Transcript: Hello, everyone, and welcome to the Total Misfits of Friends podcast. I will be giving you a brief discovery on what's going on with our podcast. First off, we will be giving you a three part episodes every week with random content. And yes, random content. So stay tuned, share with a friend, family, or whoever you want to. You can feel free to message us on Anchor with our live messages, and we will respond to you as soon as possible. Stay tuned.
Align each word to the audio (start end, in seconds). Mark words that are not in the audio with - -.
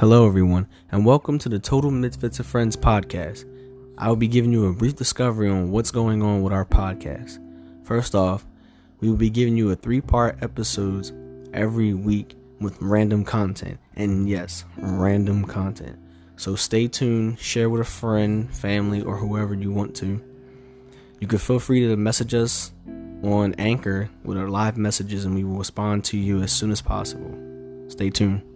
Hello, 0.00 0.26
everyone, 0.26 0.66
and 0.90 1.04
welcome 1.04 1.38
to 1.38 1.50
the 1.50 1.58
Total 1.58 1.90
Misfits 1.90 2.40
of 2.40 2.46
Friends 2.46 2.74
podcast. 2.74 3.44
I 3.98 4.08
will 4.08 4.16
be 4.16 4.28
giving 4.28 4.50
you 4.50 4.64
a 4.64 4.72
brief 4.72 4.96
discovery 4.96 5.50
on 5.50 5.70
what's 5.70 5.90
going 5.90 6.22
on 6.22 6.40
with 6.40 6.54
our 6.54 6.64
podcast. 6.64 7.38
First 7.84 8.14
off, 8.14 8.46
we 9.00 9.10
will 9.10 9.18
be 9.18 9.28
giving 9.28 9.58
you 9.58 9.70
a 9.70 9.76
three 9.76 10.00
part 10.00 10.42
episodes 10.42 11.12
every 11.52 11.92
week 11.92 12.34
with 12.62 12.80
random 12.80 13.26
content. 13.26 13.78
And 13.94 14.26
yes, 14.26 14.64
random 14.78 15.44
content. 15.44 15.98
So 16.36 16.56
stay 16.56 16.88
tuned, 16.88 17.38
share 17.38 17.68
with 17.68 17.82
a 17.82 17.84
friend, 17.84 18.50
family, 18.56 19.02
or 19.02 19.18
whoever 19.18 19.52
you 19.52 19.70
want 19.70 19.94
to. 19.96 20.18
You 21.20 21.26
can 21.26 21.38
feel 21.38 21.58
free 21.58 21.86
to 21.86 21.94
message 21.98 22.32
us 22.32 22.72
on 23.22 23.54
Anchor 23.58 24.08
with 24.24 24.38
our 24.38 24.48
live 24.48 24.78
messages, 24.78 25.26
and 25.26 25.34
we 25.34 25.44
will 25.44 25.58
respond 25.58 26.06
to 26.06 26.16
you 26.16 26.40
as 26.40 26.52
soon 26.52 26.70
as 26.70 26.80
possible. 26.80 27.38
Stay 27.88 28.08
tuned. 28.08 28.49